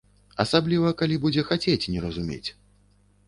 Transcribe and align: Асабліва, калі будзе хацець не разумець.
Асабліва, 0.43 0.93
калі 1.01 1.19
будзе 1.27 1.43
хацець 1.51 1.89
не 1.97 2.03
разумець. 2.05 2.49